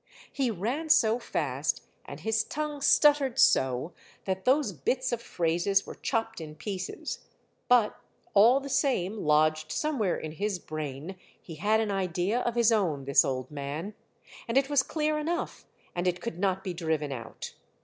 [0.33, 3.93] He ran so fast, and his tongue stuttered so,
[4.25, 7.19] that those bits of phrases were chopped in pieces.
[7.67, 7.99] But
[8.33, 13.05] all the same, lodged somewhere in his brain, he had an idea of his own,
[13.05, 13.93] this old man!
[14.47, 17.53] And it was clear enough, and it could not be driven out